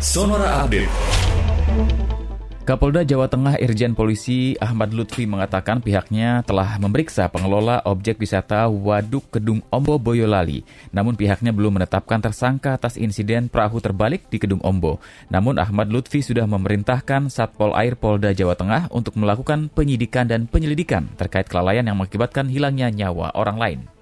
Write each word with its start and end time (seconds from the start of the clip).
Sonora 0.00 0.64
Update. 0.64 0.88
Kapolda 2.64 3.04
Jawa 3.04 3.28
Tengah 3.28 3.60
Irjen 3.60 3.92
Polisi 3.92 4.56
Ahmad 4.56 4.96
Lutfi 4.96 5.28
mengatakan 5.28 5.84
pihaknya 5.84 6.40
telah 6.48 6.80
memeriksa 6.80 7.28
pengelola 7.28 7.84
objek 7.84 8.16
wisata 8.16 8.64
Waduk 8.72 9.28
Kedung 9.28 9.60
Ombo 9.68 10.00
Boyolali. 10.00 10.64
Namun 10.96 11.20
pihaknya 11.20 11.52
belum 11.52 11.76
menetapkan 11.76 12.16
tersangka 12.16 12.80
atas 12.80 12.96
insiden 12.96 13.52
perahu 13.52 13.76
terbalik 13.84 14.24
di 14.32 14.40
Kedung 14.40 14.64
Ombo. 14.64 15.04
Namun 15.28 15.60
Ahmad 15.60 15.92
Lutfi 15.92 16.24
sudah 16.24 16.48
memerintahkan 16.48 17.28
Satpol 17.28 17.76
Air 17.76 17.92
Polda 18.00 18.32
Jawa 18.32 18.56
Tengah 18.56 18.88
untuk 18.88 19.20
melakukan 19.20 19.68
penyidikan 19.68 20.24
dan 20.24 20.48
penyelidikan 20.48 21.12
terkait 21.20 21.44
kelalaian 21.44 21.84
yang 21.84 22.00
mengakibatkan 22.00 22.48
hilangnya 22.48 22.88
nyawa 22.88 23.36
orang 23.36 23.60
lain. 23.60 23.99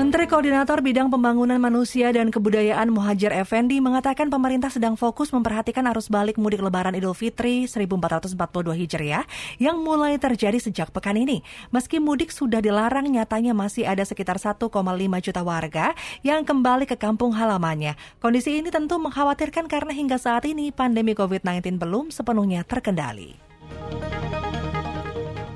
Menteri 0.00 0.24
Koordinator 0.24 0.80
Bidang 0.80 1.12
Pembangunan 1.12 1.60
Manusia 1.60 2.08
dan 2.08 2.32
Kebudayaan 2.32 2.88
Muhajir 2.88 3.36
Effendi 3.36 3.84
mengatakan 3.84 4.32
pemerintah 4.32 4.72
sedang 4.72 4.96
fokus 4.96 5.28
memperhatikan 5.28 5.84
arus 5.92 6.08
balik 6.08 6.40
mudik 6.40 6.64
lebaran 6.64 6.96
Idul 6.96 7.12
Fitri 7.12 7.68
1442 7.68 8.32
Hijriah 8.80 9.28
yang 9.60 9.76
mulai 9.84 10.16
terjadi 10.16 10.56
sejak 10.56 10.88
pekan 10.88 11.20
ini. 11.20 11.44
Meski 11.68 12.00
mudik 12.00 12.32
sudah 12.32 12.64
dilarang, 12.64 13.12
nyatanya 13.12 13.52
masih 13.52 13.84
ada 13.84 14.00
sekitar 14.00 14.40
1,5 14.40 14.72
juta 15.20 15.42
warga 15.44 15.92
yang 16.24 16.48
kembali 16.48 16.88
ke 16.88 16.96
kampung 16.96 17.36
halamannya. 17.36 17.92
Kondisi 18.24 18.56
ini 18.56 18.72
tentu 18.72 18.96
mengkhawatirkan 18.96 19.68
karena 19.68 19.92
hingga 19.92 20.16
saat 20.16 20.48
ini 20.48 20.72
pandemi 20.72 21.12
COVID-19 21.12 21.76
belum 21.76 22.08
sepenuhnya 22.08 22.64
terkendali. 22.64 23.49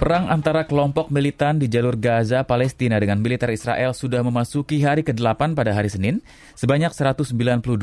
Perang 0.04 0.28
antara 0.28 0.68
kelompok 0.68 1.08
militan 1.08 1.56
di 1.56 1.64
jalur 1.64 1.96
Gaza, 1.96 2.44
Palestina 2.44 3.00
dengan 3.00 3.24
militer 3.24 3.48
Israel 3.48 3.96
sudah 3.96 4.20
memasuki 4.20 4.84
hari 4.84 5.00
ke-8 5.00 5.56
pada 5.56 5.72
hari 5.72 5.88
Senin. 5.88 6.20
Sebanyak 6.60 6.92
192 6.92 7.32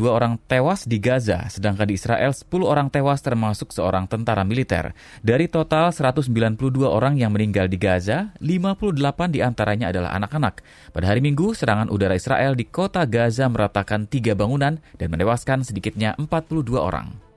orang 0.06 0.38
tewas 0.46 0.86
di 0.86 1.02
Gaza, 1.02 1.50
sedangkan 1.50 1.90
di 1.90 1.98
Israel 1.98 2.30
10 2.30 2.46
orang 2.62 2.94
tewas 2.94 3.26
termasuk 3.26 3.74
seorang 3.74 4.06
tentara 4.06 4.46
militer. 4.46 4.94
Dari 5.26 5.50
total 5.50 5.90
192 5.90 6.62
orang 6.86 7.18
yang 7.18 7.34
meninggal 7.34 7.66
di 7.66 7.82
Gaza, 7.82 8.38
58 8.38 9.34
di 9.34 9.42
antaranya 9.42 9.90
adalah 9.90 10.14
anak-anak. 10.14 10.62
Pada 10.94 11.10
hari 11.10 11.26
Minggu, 11.26 11.58
serangan 11.58 11.90
udara 11.90 12.14
Israel 12.14 12.54
di 12.54 12.70
kota 12.70 13.02
Gaza 13.10 13.50
meratakan 13.50 14.06
tiga 14.06 14.38
bangunan 14.38 14.78
dan 15.02 15.10
menewaskan 15.10 15.66
sedikitnya 15.66 16.14
42 16.22 16.70
orang. 16.78 17.31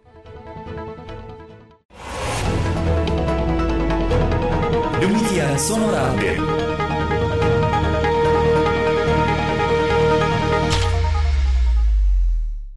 Demikian 5.04 5.58
Sonora 5.58 6.16
Update. 6.16 6.63